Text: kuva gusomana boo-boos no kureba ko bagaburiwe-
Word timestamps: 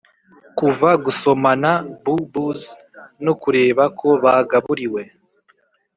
kuva 0.57 0.89
gusomana 1.03 1.71
boo-boos 2.03 2.61
no 3.25 3.33
kureba 3.41 3.83
ko 3.99 4.09
bagaburiwe- 4.23 5.03